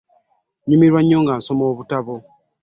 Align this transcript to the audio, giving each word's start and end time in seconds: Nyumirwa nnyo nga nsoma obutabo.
Nyumirwa 0.67 0.99
nnyo 1.01 1.17
nga 1.23 1.33
nsoma 1.39 1.63
obutabo. 1.71 2.15